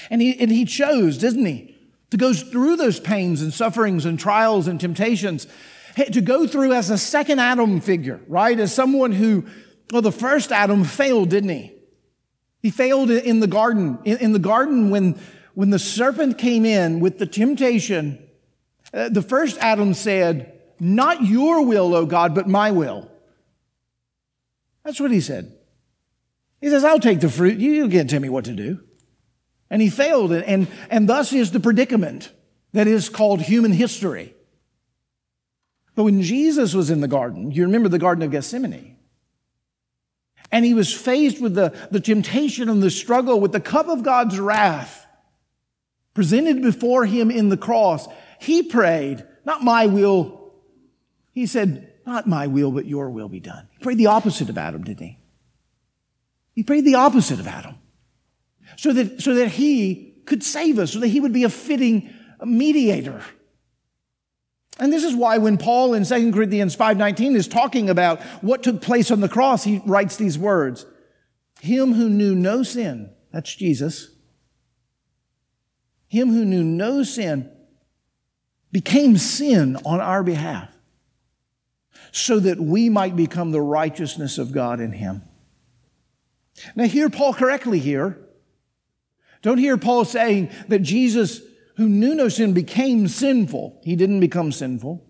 [0.09, 1.76] And he, and he chose, didn't he,
[2.11, 5.47] to go through those pains and sufferings and trials and temptations,
[6.11, 8.59] to go through as a second Adam figure, right?
[8.59, 9.45] As someone who,
[9.90, 11.74] well, the first Adam failed, didn't he?
[12.62, 13.99] He failed in the garden.
[14.07, 15.20] In, the garden, when,
[15.53, 18.26] when the serpent came in with the temptation,
[18.95, 23.11] uh, the first Adam said, Not your will, O God, but my will.
[24.85, 25.57] That's what he said.
[26.61, 27.59] He says, I'll take the fruit.
[27.59, 28.80] You can't tell me what to do.
[29.70, 32.30] And he failed, and, and, thus is the predicament
[32.72, 34.35] that is called human history.
[35.95, 38.97] But when Jesus was in the garden, you remember the Garden of Gethsemane,
[40.51, 44.03] and he was faced with the, the temptation and the struggle with the cup of
[44.03, 45.07] God's wrath
[46.14, 48.07] presented before him in the cross,
[48.39, 50.53] he prayed, Not my will.
[51.33, 53.68] He said, Not my will, but your will be done.
[53.70, 55.18] He prayed the opposite of Adam, didn't he?
[56.55, 57.76] He prayed the opposite of Adam
[58.76, 62.12] so that, so that he could save us, so that he would be a fitting
[62.44, 63.22] mediator.
[64.78, 68.80] And this is why when Paul in 2 Corinthians 5:19 is talking about what took
[68.80, 70.86] place on the cross, he writes these words.
[71.61, 74.09] Him who knew no sin, that's Jesus.
[76.09, 77.50] Him who knew no sin
[78.72, 80.72] became sin on our behalf
[82.12, 85.22] so that we might become the righteousness of God in him.
[86.76, 88.18] Now hear Paul correctly here.
[89.40, 91.40] Don't hear Paul saying that Jesus
[91.76, 93.80] who knew no sin became sinful.
[93.82, 95.04] He didn't become sinful.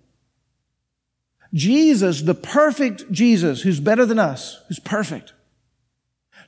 [1.52, 5.32] Jesus, the perfect Jesus, who's better than us, who's perfect,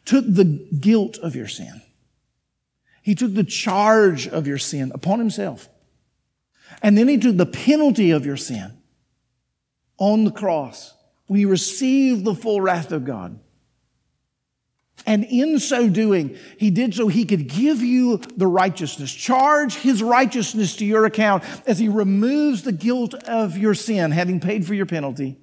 [0.05, 0.44] took the
[0.80, 1.82] guilt of your sin.
[3.02, 5.68] He took the charge of your sin upon himself.
[6.80, 8.74] And then he took the penalty of your sin
[9.99, 10.92] on the cross.
[11.26, 13.38] we receive the full wrath of God.
[15.07, 20.03] And in so doing, he did so he could give you the righteousness, charge his
[20.03, 24.74] righteousness to your account as he removes the guilt of your sin, having paid for
[24.74, 25.38] your penalty.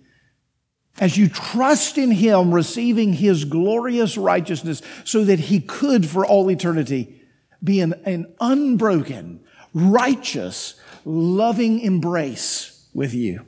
[0.99, 6.49] As you trust in him, receiving his glorious righteousness, so that he could for all
[6.49, 7.21] eternity
[7.63, 9.41] be an, an unbroken,
[9.73, 13.45] righteous, loving embrace with you.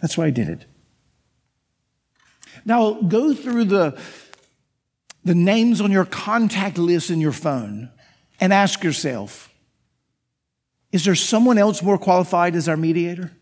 [0.00, 0.66] That's why I did it.
[2.64, 4.00] Now, go through the
[5.24, 7.90] the names on your contact list in your phone
[8.40, 9.52] and ask yourself
[10.92, 13.32] is there someone else more qualified as our mediator?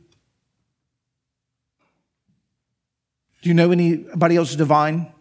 [3.42, 5.12] Do you know anybody else divine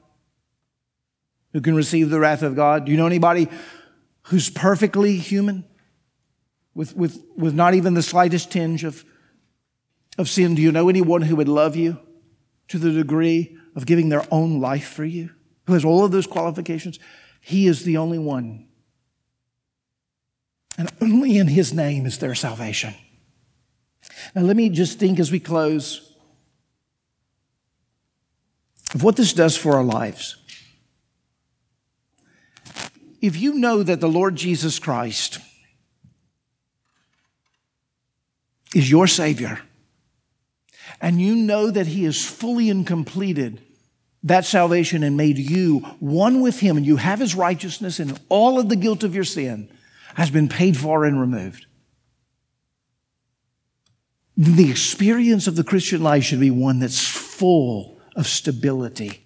[1.52, 2.86] who can receive the wrath of God?
[2.86, 3.50] Do you know anybody
[4.24, 5.66] who's perfectly human
[6.74, 9.04] with, with, with not even the slightest tinge of,
[10.18, 10.56] of sin?
[10.56, 12.00] Do you know anyone who would love you
[12.68, 15.30] to the degree of giving their own life for you?
[15.66, 17.00] who has all of those qualifications,
[17.40, 18.68] he is the only one.
[20.78, 22.94] And only in his name is there salvation.
[24.36, 26.14] Now, let me just think as we close
[28.94, 30.38] of what this does for our lives.
[33.22, 35.40] If you know that the Lord Jesus Christ
[38.76, 39.62] is your Savior,
[41.04, 43.62] and you know that He is fully and completed
[44.24, 48.58] that salvation and made you one with Him, and you have His righteousness, and all
[48.58, 49.70] of the guilt of your sin
[50.16, 51.66] has been paid for and removed.
[54.38, 59.26] The experience of the Christian life should be one that's full of stability,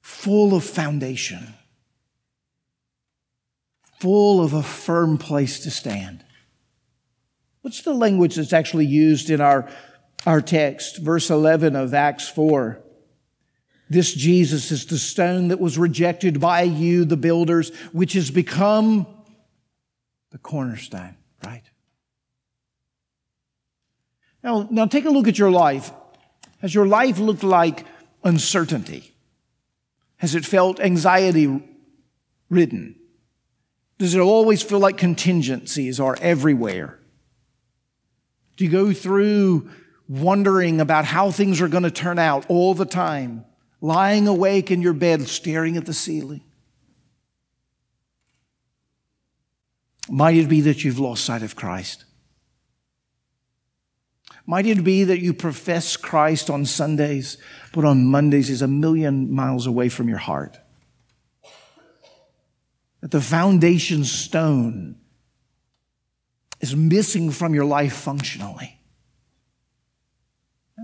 [0.00, 1.54] full of foundation,
[3.98, 6.24] full of a firm place to stand.
[7.62, 9.68] What's the language that's actually used in our,
[10.26, 10.98] our text?
[10.98, 12.82] Verse 11 of Acts 4.
[13.90, 19.06] This Jesus is the stone that was rejected by you, the builders, which has become
[20.30, 21.62] the cornerstone, right?
[24.42, 25.92] Now, now take a look at your life.
[26.62, 27.84] Has your life looked like
[28.24, 29.12] uncertainty?
[30.16, 31.62] Has it felt anxiety
[32.48, 32.96] ridden?
[33.98, 36.98] Does it always feel like contingencies are everywhere?
[38.56, 39.70] Do you go through
[40.20, 43.44] wondering about how things are going to turn out all the time?
[43.82, 46.40] lying awake in your bed, staring at the ceiling?
[50.08, 52.04] Might it be that you've lost sight of Christ?
[54.46, 57.38] Might it be that you profess Christ on Sundays,
[57.72, 60.58] but on Mondays is a million miles away from your heart?
[63.00, 64.96] That the foundation stone
[66.60, 68.78] is missing from your life functionally.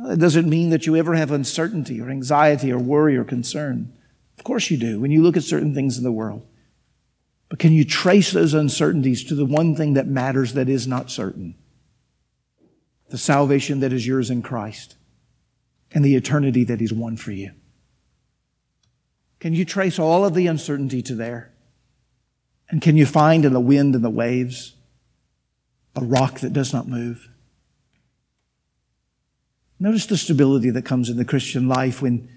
[0.06, 3.92] It doesn't mean that you ever have uncertainty or anxiety or worry or concern.
[4.38, 6.46] Of course you do when you look at certain things in the world.
[7.48, 11.10] But can you trace those uncertainties to the one thing that matters that is not
[11.10, 11.54] certain?
[13.08, 14.96] The salvation that is yours in Christ
[15.92, 17.52] and the eternity that He's won for you.
[19.40, 21.52] Can you trace all of the uncertainty to there?
[22.68, 24.74] And can you find in the wind and the waves
[25.96, 27.30] a rock that does not move?
[29.80, 32.28] Notice the stability that comes in the Christian life when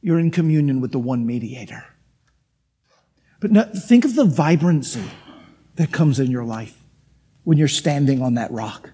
[0.00, 1.84] you're in communion with the one mediator.
[3.40, 5.04] But no, think of the vibrancy
[5.76, 6.76] that comes in your life
[7.44, 8.90] when you're standing on that rock.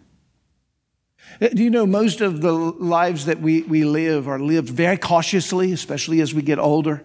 [1.40, 4.96] Uh, do you know most of the lives that we, we live are lived very
[4.96, 7.04] cautiously, especially as we get older?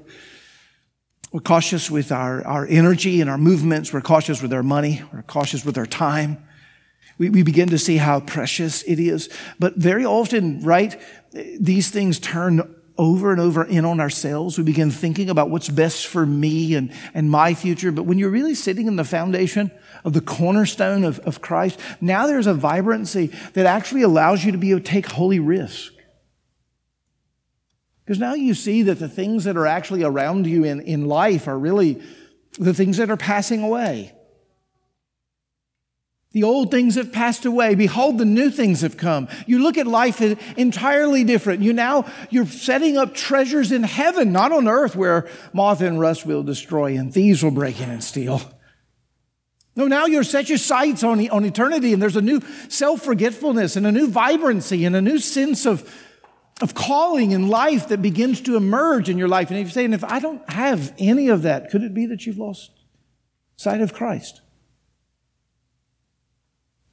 [1.31, 3.93] We're cautious with our, our energy and our movements.
[3.93, 5.01] We're cautious with our money.
[5.13, 6.43] We're cautious with our time.
[7.17, 9.29] We, we begin to see how precious it is.
[9.59, 10.99] But very often, right,
[11.59, 14.57] these things turn over and over in on ourselves.
[14.57, 17.91] We begin thinking about what's best for me and, and my future.
[17.91, 19.71] But when you're really sitting in the foundation
[20.03, 24.57] of the cornerstone of, of Christ, now there's a vibrancy that actually allows you to
[24.57, 25.93] be able to take holy risk.
[28.05, 31.47] Because now you see that the things that are actually around you in, in life
[31.47, 32.01] are really
[32.59, 34.13] the things that are passing away.
[36.33, 37.75] The old things have passed away.
[37.75, 39.27] Behold, the new things have come.
[39.47, 40.21] You look at life
[40.57, 41.61] entirely different.
[41.61, 46.25] You now, you're setting up treasures in heaven, not on earth where moth and rust
[46.25, 48.41] will destroy and thieves will break in and steal.
[49.75, 53.85] No, now you're set your sights on, on eternity and there's a new self-forgetfulness and
[53.85, 55.93] a new vibrancy and a new sense of,
[56.61, 59.49] of calling in life that begins to emerge in your life.
[59.49, 62.25] And if you're saying, if I don't have any of that, could it be that
[62.25, 62.71] you've lost
[63.57, 64.41] sight of Christ?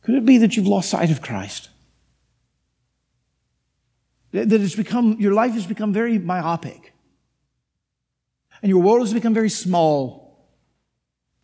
[0.09, 1.69] Could it be that you've lost sight of Christ?
[4.33, 6.95] That it's become, your life has become very myopic.
[8.63, 10.49] And your world has become very small.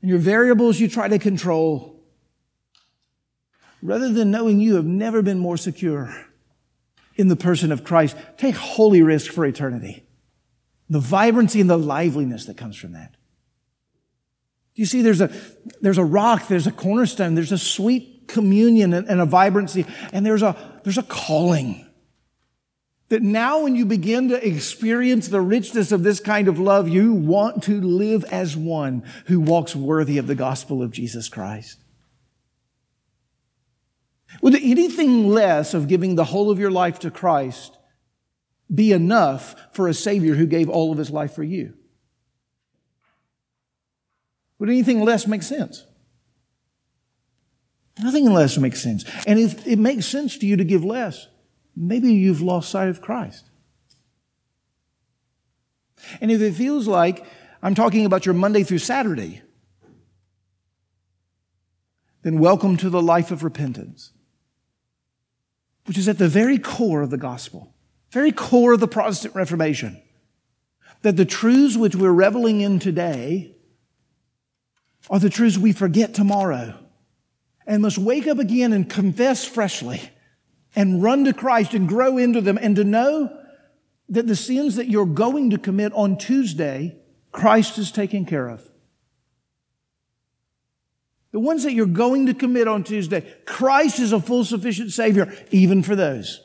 [0.00, 2.02] And your variables you try to control.
[3.82, 6.24] Rather than knowing you have never been more secure
[7.16, 10.04] in the person of Christ, take holy risk for eternity.
[10.88, 13.10] The vibrancy and the liveliness that comes from that.
[14.74, 15.30] Do you see there's a,
[15.82, 19.86] there's a rock, there's a cornerstone, there's a sweet communion and a vibrancy.
[20.12, 21.86] And there's a, there's a calling.
[23.10, 27.12] That now, when you begin to experience the richness of this kind of love, you
[27.12, 31.78] want to live as one who walks worthy of the gospel of Jesus Christ.
[34.42, 37.76] Would anything less of giving the whole of your life to Christ
[38.74, 41.74] be enough for a Savior who gave all of his life for you?
[44.58, 45.84] Would anything less make sense?
[48.02, 49.04] Nothing less makes sense.
[49.26, 51.28] And if it makes sense to you to give less,
[51.76, 53.50] maybe you've lost sight of Christ.
[56.20, 57.24] And if it feels like
[57.62, 59.42] I'm talking about your Monday through Saturday,
[62.22, 64.12] then welcome to the life of repentance,
[65.86, 67.74] which is at the very core of the gospel,
[68.10, 70.00] very core of the Protestant Reformation.
[71.02, 73.54] That the truths which we're reveling in today
[75.10, 76.83] are the truths we forget tomorrow
[77.66, 80.10] and must wake up again and confess freshly
[80.76, 83.36] and run to Christ and grow into them and to know
[84.08, 86.96] that the sins that you're going to commit on Tuesday,
[87.32, 88.68] Christ is taking care of.
[91.32, 95.34] The ones that you're going to commit on Tuesday, Christ is a full sufficient Savior,
[95.50, 96.40] even for those.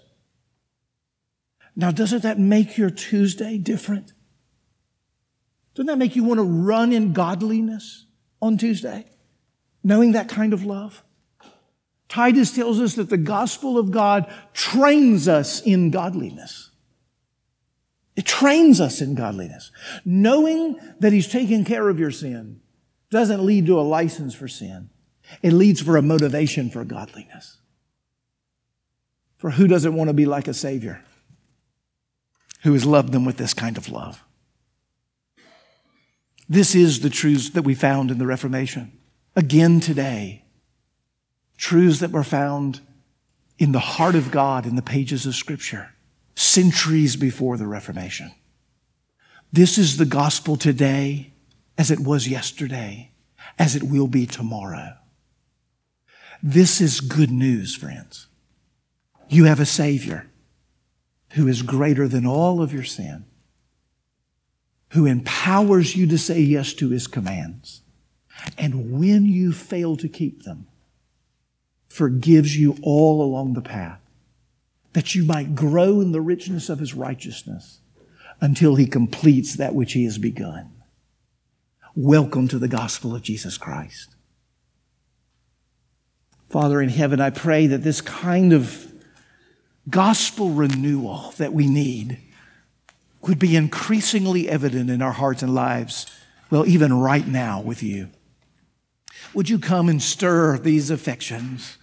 [1.75, 4.13] Now, doesn't that make your Tuesday different?
[5.75, 8.05] Doesn't that make you want to run in godliness
[8.41, 9.05] on Tuesday?
[9.83, 11.03] Knowing that kind of love?
[12.09, 16.71] Titus tells us that the gospel of God trains us in godliness.
[18.15, 19.71] It trains us in godliness.
[20.03, 22.61] Knowing that He's taking care of your sin
[23.11, 24.89] doesn't lead to a license for sin.
[25.43, 27.57] It leads for a motivation for godliness.
[29.37, 31.03] For who doesn't want to be like a Savior
[32.63, 34.23] who has loved them with this kind of love?
[36.49, 38.97] This is the truths that we found in the Reformation.
[39.35, 40.43] Again today,
[41.59, 42.79] truths that were found
[43.59, 45.93] in the heart of God in the pages of Scripture
[46.35, 48.31] centuries before the Reformation.
[49.51, 51.33] This is the gospel today
[51.77, 53.11] as it was yesterday,
[53.59, 54.93] as it will be tomorrow.
[56.41, 58.27] This is good news, friends.
[59.27, 60.29] You have a Savior
[61.33, 63.25] who is greater than all of your sin,
[64.91, 67.81] who empowers you to say yes to His commands.
[68.57, 70.68] And when you fail to keep them,
[71.89, 73.99] forgives you all along the path,
[74.93, 77.79] that you might grow in the richness of His righteousness
[78.39, 80.71] until He completes that which He has begun.
[81.95, 84.15] Welcome to the gospel of Jesus Christ.
[86.49, 88.91] Father in heaven, I pray that this kind of
[89.89, 92.19] gospel renewal that we need
[93.21, 96.05] would be increasingly evident in our hearts and lives,
[96.49, 98.09] well, even right now with you.
[99.33, 101.77] Would you come and stir these affections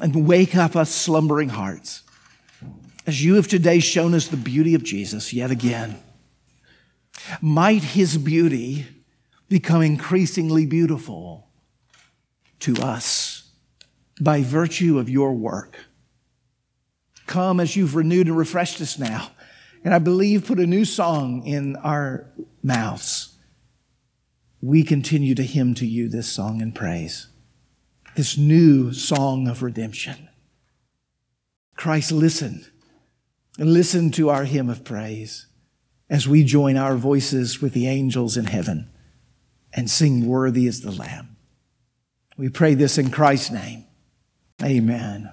[0.00, 2.02] and wake up us slumbering hearts
[3.06, 6.00] as you have today shown us the beauty of Jesus yet again?
[7.40, 8.86] Might his beauty
[9.48, 11.48] become increasingly beautiful
[12.60, 13.50] to us
[14.20, 15.76] by virtue of your work.
[17.26, 19.30] Come as you've renewed and refreshed us now.
[19.84, 22.32] And I believe put a new song in our
[22.62, 23.36] mouths.
[24.60, 27.26] We continue to hymn to you this song and praise,
[28.14, 30.28] this new song of redemption.
[31.76, 32.66] Christ, listen
[33.58, 35.46] and listen to our hymn of praise
[36.08, 38.90] as we join our voices with the angels in heaven
[39.72, 41.36] and sing, Worthy is the Lamb.
[42.36, 43.84] We pray this in Christ's name.
[44.62, 45.30] Amen.